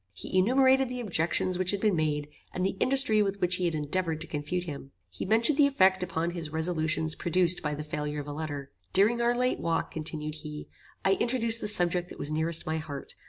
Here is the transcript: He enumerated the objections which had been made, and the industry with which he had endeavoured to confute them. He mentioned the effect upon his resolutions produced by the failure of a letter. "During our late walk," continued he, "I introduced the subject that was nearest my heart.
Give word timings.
He 0.13 0.35
enumerated 0.35 0.89
the 0.89 0.99
objections 0.99 1.59
which 1.59 1.69
had 1.69 1.79
been 1.79 1.95
made, 1.95 2.27
and 2.55 2.65
the 2.65 2.75
industry 2.79 3.21
with 3.21 3.39
which 3.39 3.57
he 3.57 3.65
had 3.65 3.75
endeavoured 3.75 4.19
to 4.21 4.25
confute 4.25 4.65
them. 4.65 4.89
He 5.11 5.27
mentioned 5.27 5.59
the 5.59 5.67
effect 5.67 6.01
upon 6.01 6.31
his 6.31 6.49
resolutions 6.49 7.13
produced 7.13 7.61
by 7.61 7.75
the 7.75 7.83
failure 7.83 8.19
of 8.19 8.25
a 8.27 8.33
letter. 8.33 8.71
"During 8.93 9.21
our 9.21 9.37
late 9.37 9.59
walk," 9.59 9.91
continued 9.91 10.33
he, 10.41 10.67
"I 11.05 11.13
introduced 11.19 11.61
the 11.61 11.67
subject 11.67 12.09
that 12.09 12.17
was 12.17 12.31
nearest 12.31 12.65
my 12.65 12.77
heart. 12.77 13.13